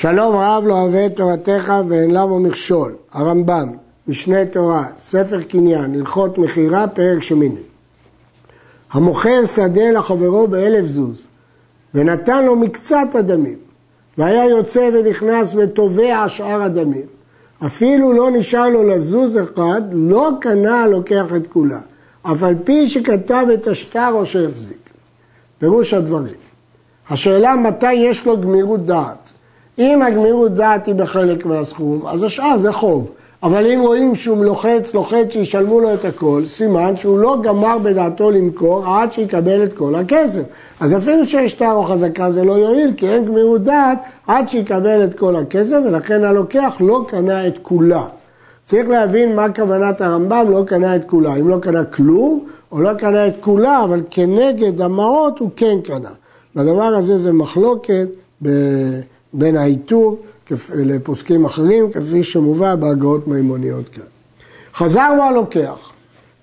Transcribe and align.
שלום 0.00 0.36
רב 0.36 0.64
לא 0.66 0.74
אוהב 0.74 0.94
את 0.94 1.16
תורתך 1.16 1.72
ואין 1.88 2.10
למה 2.10 2.38
מכשול. 2.38 2.94
הרמב"ם, 3.12 3.72
משנה 4.08 4.44
תורה, 4.44 4.84
ספר 4.98 5.42
קניין, 5.42 5.94
הלכות 5.94 6.38
מכירה, 6.38 6.88
פרק 6.88 7.22
שמיני. 7.22 7.60
המוכר 8.92 9.44
שדה 9.44 9.90
לחברו 9.90 10.46
באלף 10.46 10.86
זוז, 10.86 11.26
ונתן 11.94 12.44
לו 12.44 12.56
מקצת 12.56 13.06
הדמים, 13.14 13.58
והיה 14.18 14.44
יוצא 14.44 14.90
ונכנס 14.92 15.54
ותובע 15.54 16.28
שאר 16.28 16.62
הדמים. 16.62 17.06
אפילו 17.66 18.12
לא 18.12 18.30
נשאר 18.30 18.68
לו 18.68 18.82
לזוז 18.82 19.38
אחד, 19.38 19.82
לא 19.92 20.30
קנה 20.40 20.82
הלוקח 20.82 21.26
את 21.36 21.46
כולה, 21.46 21.80
אף 22.22 22.42
על 22.42 22.54
פי 22.64 22.88
שכתב 22.88 23.46
את 23.54 23.66
השטר 23.66 24.10
או 24.12 24.26
שהחזיק. 24.26 24.90
פירוש 25.58 25.94
הדברים. 25.94 26.38
השאלה 27.10 27.56
מתי 27.56 27.92
יש 27.92 28.26
לו 28.26 28.40
גמירות 28.40 28.86
דעת. 28.86 29.32
אם 29.78 30.02
הגמירות 30.02 30.54
דעת 30.54 30.86
היא 30.86 30.94
בחלק 30.94 31.46
מהסכום, 31.46 32.06
אז 32.06 32.22
השאר 32.22 32.58
זה 32.58 32.72
חוב. 32.72 33.10
אבל 33.42 33.66
אם 33.66 33.80
רואים 33.80 34.14
שהוא 34.14 34.44
לוחץ, 34.44 34.94
לוחץ 34.94 35.26
שישלמו 35.30 35.80
לו 35.80 35.94
את 35.94 36.04
הכל, 36.04 36.42
סימן 36.46 36.96
שהוא 36.96 37.18
לא 37.18 37.36
גמר 37.42 37.78
בדעתו 37.78 38.30
למכור 38.30 38.86
עד 38.86 39.12
שיקבל 39.12 39.64
את 39.64 39.72
כל 39.72 39.94
הכסף. 39.94 40.42
אז 40.80 40.96
אפילו 40.96 41.26
שיש 41.26 41.52
שטר 41.52 41.72
או 41.72 41.84
חזקה 41.84 42.30
זה 42.30 42.44
לא 42.44 42.52
יועיל, 42.52 42.92
כי 42.96 43.08
אין 43.08 43.24
גמירות 43.24 43.62
דעת 43.62 43.98
עד 44.26 44.48
שיקבל 44.48 45.04
את 45.04 45.18
כל 45.18 45.36
הכסף, 45.36 45.76
ולכן 45.84 46.24
הלוקח 46.24 46.76
לא 46.80 47.04
קנה 47.08 47.46
את 47.46 47.58
כולה. 47.62 48.02
צריך 48.64 48.88
להבין 48.88 49.36
מה 49.36 49.46
כוונת 49.52 50.00
הרמב"ם 50.00 50.46
לא 50.50 50.62
קנה 50.66 50.96
את 50.96 51.02
כולה. 51.06 51.34
אם 51.34 51.48
לא 51.48 51.58
קנה 51.58 51.84
כלום, 51.84 52.44
או 52.72 52.80
לא 52.80 52.94
קנה 52.94 53.26
את 53.26 53.34
כולה, 53.40 53.84
אבל 53.84 54.00
כנגד 54.10 54.80
המעות 54.80 55.38
הוא 55.38 55.50
כן 55.56 55.80
קנה. 55.84 56.10
בדבר 56.56 56.82
הזה 56.82 57.18
זה 57.18 57.32
מחלוקת 57.32 58.08
בין 59.32 59.56
העיטור 59.56 60.18
לפוסקים 60.74 61.44
אחרים, 61.44 61.92
כפי 61.92 62.24
שמובא 62.24 62.74
בהגאות 62.74 63.28
מימוניות 63.28 63.88
כאן. 63.88 64.02
חזרנו 64.74 65.22
הלוקח, 65.22 65.90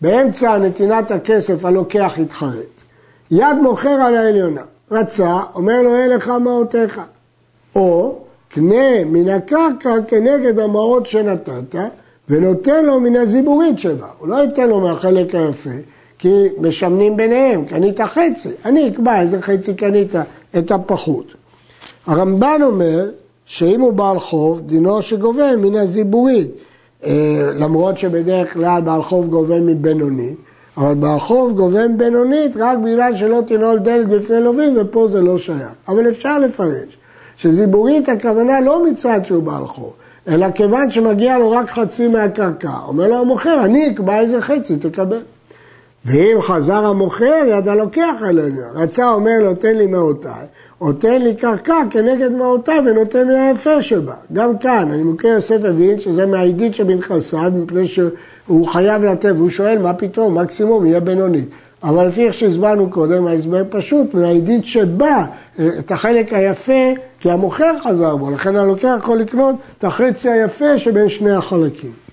באמצע 0.01 0.57
נתינת 0.57 1.11
הכסף 1.11 1.65
הלוקח 1.65 2.13
התחרט. 2.21 2.83
יד 3.31 3.57
מוכר 3.61 3.89
על 3.89 4.15
העליונה, 4.15 4.61
רצה, 4.91 5.39
אומר 5.55 5.81
לו 5.81 5.95
אין 5.95 6.09
לך 6.09 6.31
מעותיך. 6.43 7.01
או 7.75 8.19
קנה 8.49 9.05
מן 9.05 9.29
הקרקע 9.29 9.93
כנגד 10.07 10.59
המעות 10.59 11.05
שנתת, 11.05 11.75
ונותן 12.29 12.85
לו 12.85 12.99
מן 12.99 13.15
הזיבורית 13.15 13.79
שבה. 13.79 14.07
הוא 14.19 14.27
לא 14.27 14.35
ייתן 14.35 14.69
לו 14.69 14.79
מהחלק 14.79 15.35
היפה, 15.35 15.69
כי 16.19 16.47
משמנים 16.61 17.17
ביניהם, 17.17 17.65
קנית 17.65 18.01
חצי, 18.01 18.49
אני 18.65 18.89
אקבע 18.89 19.21
איזה 19.21 19.41
חצי 19.41 19.73
קנית 19.73 20.15
את 20.57 20.71
הפחות. 20.71 21.25
הרמב"ן 22.07 22.59
אומר 22.63 23.09
שאם 23.45 23.81
הוא 23.81 23.93
בעל 23.93 24.19
חוב, 24.19 24.61
דינו 24.61 25.01
שגובה 25.01 25.55
מן 25.55 25.75
הזיבורית, 25.75 26.51
אה, 27.03 27.51
למרות 27.55 27.97
שבדרך 27.97 28.53
כלל 28.53 28.81
בעל 28.81 29.03
חוב 29.03 29.27
גובה 29.27 29.59
מבינונית, 29.59 30.37
אבל 30.77 30.93
בעל 30.93 31.19
חוב 31.19 31.53
גובה 31.53 31.87
מבינונית 31.87 32.51
רק 32.57 32.77
בגלל 32.77 33.15
שלא 33.15 33.41
תנעול 33.47 33.79
דלת 33.79 34.07
בפני 34.07 34.41
לווים, 34.41 34.77
ופה 34.77 35.07
זה 35.07 35.21
לא 35.21 35.37
שייך. 35.37 35.73
אבל 35.87 36.09
אפשר 36.09 36.39
לפרש 36.39 36.97
שזיבורית 37.37 38.09
הכוונה 38.09 38.61
לא 38.61 38.85
מצד 38.85 39.19
שהוא 39.23 39.43
בעל 39.43 39.67
חוב, 39.67 39.93
אלא 40.27 40.51
כיוון 40.51 40.91
שמגיע 40.91 41.37
לו 41.37 41.51
רק 41.51 41.69
חצי 41.69 42.07
מהקרקע. 42.07 42.73
אומר 42.87 43.07
לו 43.07 43.17
המוכר, 43.17 43.61
אני 43.65 43.89
אקבע 43.89 44.19
איזה 44.19 44.41
חצי, 44.41 44.75
תקבל. 44.77 45.21
ואם 46.05 46.37
חזר 46.41 46.85
המוכר, 46.85 47.43
יד 47.47 47.67
הלוקח 47.67 48.13
עלינו. 48.21 48.61
רצה, 48.75 49.09
אומר 49.09 49.31
לו, 49.41 49.55
תן 49.55 49.77
לי 49.77 49.85
מאותיי, 49.85 50.45
או 50.81 50.93
תן 50.93 51.21
לי 51.21 51.35
קרקע 51.35 51.81
כנגד 51.89 52.31
מאותיי 52.31 52.79
ונותן 52.79 53.27
לי 53.27 53.39
היפה 53.39 53.81
שבה. 53.81 54.13
גם 54.33 54.57
כאן, 54.57 54.91
אני 54.91 55.03
מוכר 55.03 55.27
יוסף 55.27 55.59
הבין 55.63 55.99
שזה 55.99 56.25
מהעידית 56.25 56.75
שבנכסד, 56.75 57.51
מפני 57.55 57.87
שהוא 57.87 58.67
חייב 58.67 59.03
לתת, 59.03 59.33
והוא 59.35 59.49
שואל, 59.49 59.77
מה 59.77 59.93
פתאום, 59.93 60.37
מקסימום 60.37 60.85
יהיה 60.85 60.99
בינונית. 60.99 61.49
אבל 61.83 62.07
לפי 62.07 62.27
איך 62.27 62.33
שהסברנו 62.33 62.89
קודם, 62.89 63.27
ההסבר 63.27 63.63
פשוט, 63.69 64.13
מהעידית 64.13 64.65
שבא 64.65 65.25
את 65.79 65.91
החלק 65.91 66.33
היפה, 66.33 66.93
כי 67.19 67.31
המוכר 67.31 67.71
חזר 67.83 68.15
בו, 68.15 68.31
לכן 68.31 68.55
הלוקח 68.55 68.95
יכול 68.99 69.17
לקנות 69.17 69.55
את 69.77 69.83
החצי 69.83 70.29
היפה 70.29 70.79
שבין 70.79 71.09
שני 71.09 71.31
החלקים. 71.31 72.04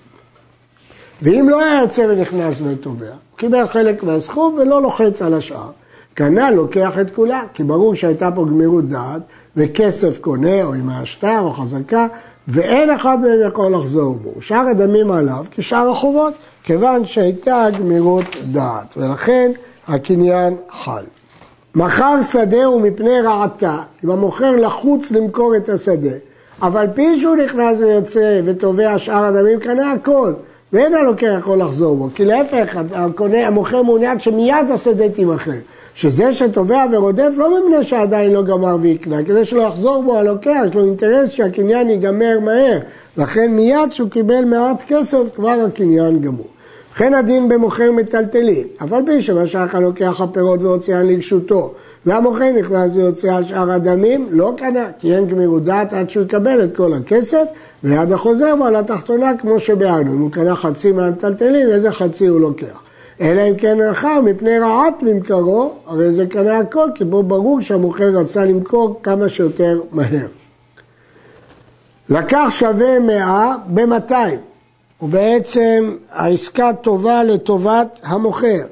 ואם 1.23 1.49
לא 1.49 1.61
היה 1.65 1.81
יוצא 1.81 2.01
ונכנס 2.09 2.61
ותובע, 2.63 3.05
הוא 3.05 3.37
קיבל 3.37 3.67
חלק 3.67 4.03
מהסכום 4.03 4.57
ולא 4.61 4.81
לוחץ 4.81 5.21
על 5.21 5.33
השאר. 5.33 5.69
כנ"ל 6.15 6.49
לוקח 6.49 6.99
את 6.99 7.15
כולה, 7.15 7.41
כי 7.53 7.63
ברור 7.63 7.95
שהייתה 7.95 8.29
פה 8.35 8.45
גמירות 8.45 8.87
דעת, 8.87 9.21
וכסף 9.57 10.19
קונה, 10.19 10.63
או 10.63 10.73
עם 10.73 10.89
השטר, 10.89 11.39
או 11.39 11.51
חזקה, 11.53 12.07
ואין 12.47 12.89
אחד 12.89 13.17
מהם 13.21 13.39
יכול 13.47 13.75
לחזור 13.75 14.15
בו. 14.15 14.41
שאר 14.41 14.67
הדמים 14.67 15.11
עליו 15.11 15.45
כשאר 15.51 15.91
החובות, 15.91 16.33
כיוון 16.63 17.05
שהייתה 17.05 17.67
גמירות 17.79 18.25
דעת, 18.51 18.97
ולכן 18.97 19.51
הקניין 19.87 20.55
חל. 20.69 21.03
מכר 21.75 22.21
שדה 22.21 22.77
מפני 22.81 23.21
רעתה, 23.21 23.77
אם 24.03 24.09
המוכר 24.09 24.55
לחוץ 24.55 25.11
למכור 25.11 25.55
את 25.55 25.69
השדה, 25.69 26.15
אבל 26.61 26.85
פי 26.93 27.19
שהוא 27.19 27.35
נכנס 27.35 27.79
ויוצא 27.79 28.41
ותובע 28.45 28.97
שאר 28.97 29.23
הדמים, 29.23 29.59
קנה 29.59 29.91
הכל. 29.91 30.33
ואין 30.73 30.93
הלוקח 30.93 31.35
יכול 31.39 31.57
לחזור 31.57 31.95
בו, 31.95 32.09
כי 32.15 32.25
להפך, 32.25 32.77
הקונה, 32.93 33.47
המוכר 33.47 33.81
מעוניין 33.81 34.19
שמיד 34.19 34.71
השדה 34.73 35.09
תימכר. 35.09 35.51
שזה 35.95 36.31
שתובע 36.31 36.85
ורודף 36.91 37.33
לא 37.37 37.59
מפני 37.59 37.83
שעדיין 37.83 38.31
לא 38.31 38.43
גמר 38.43 38.77
ויקנה, 38.81 39.23
כדי 39.23 39.45
שלא 39.45 39.61
יחזור 39.61 40.03
בו 40.03 40.17
הלוקח, 40.17 40.61
יש 40.67 40.75
לו 40.75 40.85
אינטרס 40.85 41.29
שהקניין 41.29 41.89
ייגמר 41.89 42.39
מהר. 42.41 42.79
לכן 43.17 43.51
מיד 43.51 43.91
שהוא 43.91 44.09
קיבל 44.09 44.45
מעט 44.45 44.83
כסף, 44.87 45.35
כבר 45.35 45.57
הקניין 45.67 46.21
גמור. 46.21 46.52
וכן 46.93 47.13
הדין 47.13 47.49
במוכר 47.49 47.91
מטלטלים, 47.91 48.67
אף 48.83 48.93
על 48.93 49.05
פי 49.05 49.21
שמשך 49.21 49.75
הלוקח 49.75 50.21
הפירות 50.21 50.63
והוציאן 50.63 51.07
לרשותו, 51.07 51.73
והמוכר 52.05 52.51
נכנס 52.51 52.95
ויוצא 52.95 53.35
על 53.35 53.43
שאר 53.43 53.71
הדמים, 53.71 54.27
לא 54.31 54.53
קנה, 54.57 54.87
כי 54.99 55.15
אין 55.15 55.27
גמירות 55.27 55.63
דעת 55.63 55.93
עד 55.93 56.09
שהוא 56.09 56.23
יקבל 56.23 56.63
את 56.63 56.75
כל 56.75 56.93
הכסף, 56.93 57.43
ויד 57.83 58.11
החוזר 58.11 58.53
על 58.65 58.75
התחתונה 58.75 59.31
כמו 59.37 59.59
שביארנו, 59.59 60.13
אם 60.13 60.19
הוא 60.19 60.31
קנה 60.31 60.55
חצי 60.55 60.91
מהמטלטלים, 60.91 61.69
איזה 61.69 61.91
חצי 61.91 62.27
הוא 62.27 62.39
לוקח. 62.39 62.81
אלא 63.21 63.41
אם 63.49 63.55
כן 63.57 63.77
רחב 63.81 64.21
מפני 64.23 64.59
רעת 64.59 65.03
למכרו, 65.03 65.73
הרי 65.87 66.11
זה 66.11 66.25
קנה 66.25 66.57
הכל, 66.57 66.89
כי 66.95 67.03
בו 67.03 67.23
ברור 67.23 67.61
שהמוכר 67.61 68.09
רצה 68.09 68.45
למכור 68.45 68.99
כמה 69.03 69.29
שיותר 69.29 69.81
מהר. 69.91 70.27
לקח 72.09 72.47
שווה 72.51 72.99
מאה 72.99 73.55
במאתיים, 73.67 74.39
ובעצם 75.03 75.95
העסקה 76.11 76.71
טובה 76.81 77.23
לטובת 77.23 77.99
המוכר. 78.03 78.65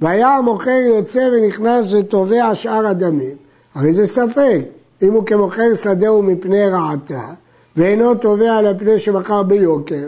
והיה 0.00 0.28
המוכר 0.28 0.70
יוצא 0.70 1.28
ונכנס 1.32 1.92
ותובע 1.92 2.54
שאר 2.54 2.86
הדמים, 2.86 3.36
הרי 3.74 3.92
זה 3.92 4.06
ספק, 4.06 4.60
אם 5.02 5.12
הוא 5.12 5.26
כמוכר 5.26 5.74
שדהו 5.74 6.22
מפני 6.22 6.68
רעתה, 6.68 7.22
ואינו 7.76 8.14
תובע 8.14 8.56
על 8.56 8.66
הפני 8.66 8.98
שמכר 8.98 9.42
ביוקר, 9.42 10.06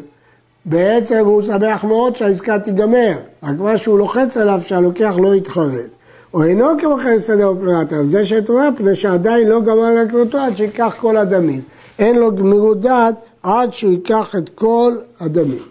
בעצם 0.64 1.22
הוא 1.24 1.42
שמח 1.42 1.84
מאוד 1.84 2.16
שהעסקה 2.16 2.58
תיגמר, 2.58 3.14
רק 3.42 3.58
מה 3.58 3.78
שהוא 3.78 3.98
לוחץ 3.98 4.36
עליו 4.36 4.60
שהלוקח 4.62 5.14
לא 5.22 5.34
יתחרט. 5.34 5.90
או 6.34 6.42
אינו 6.42 6.66
כמוכר 6.80 7.18
שדה 7.18 7.50
ופלגת 7.50 7.92
עליו, 7.92 8.08
זה 8.08 8.24
שתורה 8.24 8.68
פני 8.76 8.94
שעדיין 8.94 9.48
לא 9.48 9.60
גמר 9.60 9.94
לקנותו 9.94 10.38
עד 10.38 10.56
שייקח 10.56 10.96
כל 11.00 11.16
הדמים. 11.16 11.60
אין 11.98 12.18
לו 12.18 12.36
גמירות 12.36 12.80
דעת 12.80 13.14
עד 13.46 13.72
שהוא 13.74 13.92
ייקח 13.92 14.34
את 14.38 14.48
כל 14.54 14.92
הדמים. 15.20 15.62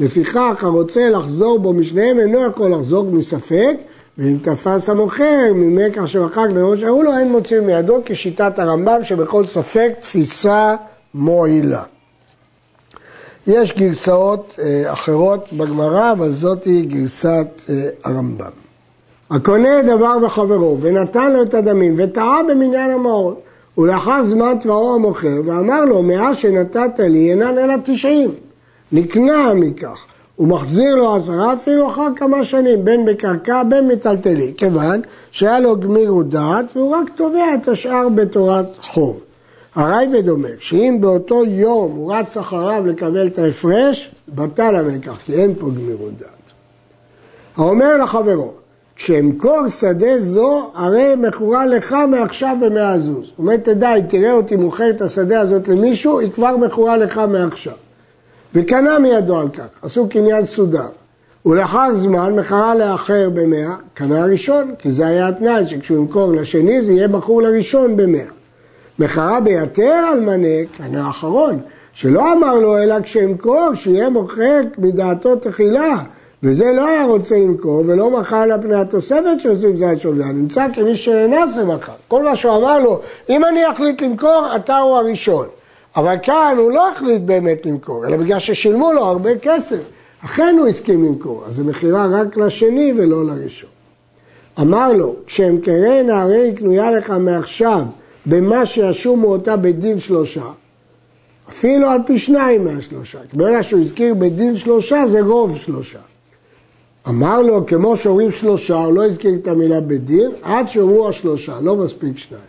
לפיכך 0.00 0.64
הרוצה 0.64 1.10
לחזור 1.10 1.58
בו 1.58 1.72
משניהם 1.72 2.20
אינו 2.20 2.40
יכול 2.40 2.72
לחזור 2.72 3.04
מספק, 3.04 3.76
ואם 4.18 4.36
תפס 4.42 4.88
המוכר 4.88 5.52
ממקח 5.54 6.06
שמחק 6.06 6.46
בראש 6.54 6.82
ההוא 6.82 7.04
לו 7.04 7.18
אין 7.18 7.32
מוציא 7.32 7.60
מידו 7.60 8.00
כשיטת 8.04 8.58
הרמב"ם 8.58 9.04
שבכל 9.04 9.46
ספק 9.46 9.92
תפיסה 10.00 10.76
מועילה. 11.14 11.82
יש 13.46 13.76
גרסאות 13.76 14.54
אה, 14.58 14.92
אחרות 14.92 15.52
בגמרא, 15.52 16.12
אבל 16.12 16.32
זאת 16.32 16.64
היא 16.64 16.88
גרסת 16.88 17.46
אה, 17.70 17.88
הרמב"ם. 18.04 18.50
הקונה 19.30 19.82
דבר 19.82 20.18
בחברו 20.18 20.78
ונתן 20.80 21.32
לו 21.32 21.42
את 21.42 21.54
הדמים 21.54 21.94
וטעה 21.96 22.42
במניין 22.42 22.90
המעות 22.90 23.42
ולאחר 23.78 24.24
זמן 24.24 24.54
תבעו 24.60 24.94
המוכר 24.94 25.40
ואמר 25.44 25.84
לו 25.84 26.02
מאה 26.02 26.34
שנתת 26.34 26.98
לי 26.98 27.30
אינן 27.30 27.58
אלא 27.58 27.74
תשעים. 27.84 28.30
נקנה 28.92 29.54
מכך 29.54 30.04
ומחזיר 30.38 30.94
לו 30.94 31.16
עשרה 31.16 31.52
אפילו 31.52 31.88
אחר 31.88 32.08
כמה 32.16 32.44
שנים 32.44 32.84
בין 32.84 33.04
בקרקע 33.04 33.62
בין 33.62 33.88
מטלטלי 33.88 34.52
כיוון 34.56 35.00
שהיה 35.30 35.60
לו 35.60 35.76
גמירות 35.76 36.28
דעת 36.28 36.76
והוא 36.76 36.96
רק 36.96 37.10
תובע 37.14 37.54
את 37.54 37.68
השאר 37.68 38.08
בתורת 38.08 38.66
חוב. 38.80 39.24
הרייבד 39.74 40.28
אומר 40.28 40.54
שאם 40.58 40.98
באותו 41.00 41.44
יום 41.44 41.92
הוא 41.96 42.14
רץ 42.14 42.36
אחריו 42.36 42.86
לקבל 42.86 43.26
את 43.26 43.38
ההפרש, 43.38 44.14
בטל 44.28 44.76
המקח, 44.76 45.18
כי 45.24 45.32
אין 45.32 45.54
פה 45.58 45.66
גמירות 45.66 46.12
דעת. 46.18 46.52
האומר 47.56 47.96
לחברו, 47.96 48.54
כשאמכור 48.96 49.68
שדה 49.68 50.20
זו, 50.20 50.70
הרי 50.74 51.14
מכורה 51.18 51.66
לך 51.66 51.96
מעכשיו 52.08 52.56
במאה 52.60 52.98
זוז. 52.98 53.26
זאת 53.26 53.38
אומרת, 53.38 53.64
תדע, 53.64 53.94
אם 53.94 54.02
תראה 54.08 54.32
אותי 54.32 54.56
מוכר 54.56 54.90
את 54.90 55.02
השדה 55.02 55.40
הזאת 55.40 55.68
למישהו, 55.68 56.18
היא 56.18 56.32
כבר 56.32 56.56
מכורה 56.56 56.96
לך 56.96 57.20
מעכשיו. 57.28 57.72
וקנה 58.54 58.98
מידו 58.98 59.40
על 59.40 59.48
כך, 59.48 59.66
עשו 59.82 60.08
קניין 60.08 60.46
סודר. 60.46 60.88
ולאחר 61.46 61.94
זמן 61.94 62.34
מכרה 62.34 62.74
לאחר 62.74 63.30
במאה, 63.34 63.74
קנה 63.94 64.22
הראשון, 64.22 64.74
כי 64.78 64.90
זה 64.90 65.06
היה 65.06 65.28
התנאי 65.28 65.66
שכשהוא 65.66 65.98
ימכור 65.98 66.32
לשני 66.32 66.82
זה 66.82 66.92
יהיה 66.92 67.08
מכור 67.08 67.42
לראשון 67.42 67.96
במאה. 67.96 68.24
מכרה 68.98 69.40
ביתר 69.40 70.02
על 70.12 70.20
מנה, 70.20 70.66
קנה 70.76 71.06
האחרון, 71.06 71.60
שלא 71.92 72.32
אמר 72.32 72.54
לו 72.54 72.78
אלא 72.78 73.00
כשאמכור, 73.00 73.74
שיהיה 73.74 74.08
מוחק 74.08 74.62
מדעתו 74.78 75.36
תחילה. 75.36 76.02
וזה 76.42 76.72
לא 76.72 76.86
היה 76.86 77.04
רוצה 77.04 77.36
למכור 77.38 77.82
ולא 77.86 78.10
מכר 78.10 78.36
על 78.36 78.62
פני 78.62 78.74
התוספת 78.74 79.38
שעושים 79.38 79.76
זית 79.76 80.00
שוויה, 80.00 80.32
נמצא 80.32 80.66
כמי 80.74 80.96
שנאנס 80.96 81.56
למכר. 81.56 81.92
כל 82.08 82.22
מה 82.22 82.36
שהוא 82.36 82.56
אמר 82.56 82.78
לו, 82.78 83.00
אם 83.28 83.44
אני 83.44 83.70
אחליט 83.70 84.02
למכור, 84.02 84.46
אתה 84.56 84.78
הוא 84.78 84.96
הראשון. 84.96 85.46
אבל 85.96 86.14
כאן 86.22 86.54
הוא 86.58 86.70
לא 86.70 86.90
החליט 86.90 87.22
באמת 87.22 87.66
למכור, 87.66 88.06
אלא 88.06 88.16
בגלל 88.16 88.38
ששילמו 88.38 88.92
לו 88.92 89.04
הרבה 89.04 89.38
כסף. 89.38 89.80
אכן 90.24 90.56
הוא 90.58 90.68
הסכים 90.68 91.04
למכור, 91.04 91.44
אז 91.46 91.54
זה 91.54 91.64
מכירה 91.64 92.06
רק 92.06 92.36
לשני 92.36 92.92
ולא 92.96 93.24
לראשון. 93.24 93.70
אמר 94.60 94.92
לו, 94.92 95.14
כשאמכרנה 95.26 96.02
נערי 96.02 96.52
קנויה 96.56 96.90
לך 96.90 97.10
מעכשיו 97.10 97.82
במה 98.26 98.66
שישומו 98.66 99.28
אותה 99.28 99.56
בדין 99.56 99.98
שלושה, 99.98 100.44
אפילו 101.48 101.88
על 101.88 101.98
פי 102.06 102.18
שניים 102.18 102.64
מהשלושה. 102.64 103.18
ברגע 103.32 103.62
שהוא 103.62 103.80
הזכיר 103.80 104.14
בדין 104.14 104.56
שלושה 104.56 105.06
זה 105.06 105.20
רוב 105.20 105.58
שלושה. 105.58 105.98
אמר 107.08 107.42
לו, 107.42 107.66
כמו 107.66 107.96
שאומרים 107.96 108.30
שלושה, 108.30 108.74
הוא 108.74 108.92
לא 108.92 109.06
הזכיר 109.06 109.34
את 109.34 109.48
המילה 109.48 109.80
בדין, 109.80 110.30
עד 110.42 110.68
שאומרו 110.68 111.08
השלושה, 111.08 111.52
לא 111.62 111.76
מספיק 111.76 112.18
שניים. 112.18 112.42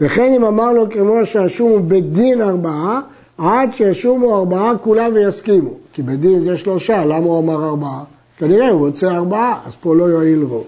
וכן 0.00 0.32
אם 0.32 0.44
אמר 0.44 0.72
לו 0.72 0.90
כמו 0.90 1.26
שישומו 1.26 1.78
בדין 1.88 2.42
ארבעה, 2.42 3.00
עד 3.38 3.74
שישומו 3.74 4.36
ארבעה 4.36 4.72
כולם 4.82 5.12
ויסכימו. 5.14 5.70
כי 5.92 6.02
בדין 6.02 6.42
זה 6.42 6.56
שלושה, 6.56 7.04
למה 7.04 7.26
הוא 7.26 7.38
אמר 7.38 7.68
ארבעה? 7.68 8.04
כנראה 8.38 8.68
הוא 8.68 8.86
רוצה 8.86 9.16
ארבעה, 9.16 9.60
אז 9.66 9.72
פה 9.80 9.94
לא 9.94 10.04
יועיל 10.04 10.42
רוב. 10.42 10.66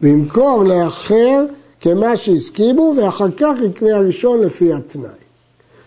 וימכור 0.00 0.64
לאחר 0.64 1.44
כמה 1.80 2.16
שהסכימו, 2.16 2.94
ואחר 2.96 3.30
כך 3.36 3.52
יקנה 3.64 3.96
הראשון 3.96 4.40
לפי 4.40 4.72
התנאי. 4.72 5.08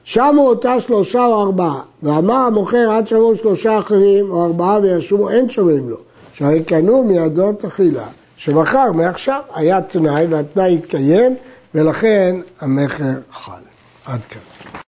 שמו 0.04 0.48
אותה 0.48 0.80
שלושה 0.80 1.26
או 1.26 1.42
ארבעה, 1.42 1.82
ואמר 2.04 2.36
המוכר 2.36 2.92
עד 2.92 3.08
שיבואו 3.08 3.36
שלושה 3.36 3.80
אחרים 3.80 4.32
או 4.32 4.46
ארבעה 4.46 4.80
וישובו, 4.82 5.30
אין 5.30 5.50
שומעים 5.50 5.90
לו. 5.90 5.98
שהרי 6.38 6.64
קנו 6.64 7.04
מידו 7.04 7.54
תחילה, 7.54 8.08
שמכר 8.36 8.92
מעכשיו 8.92 9.42
היה 9.56 9.82
תנאי 9.82 10.26
והתנאי 10.26 10.76
התקיים 10.76 11.36
ולכן 11.76 12.36
המכר 12.60 13.20
חל. 13.32 13.52
עד 14.06 14.22
כאן. 14.30 14.87